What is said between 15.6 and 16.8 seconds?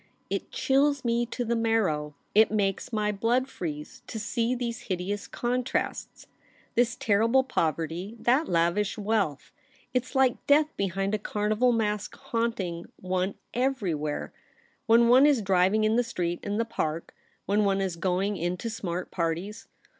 in the streets and the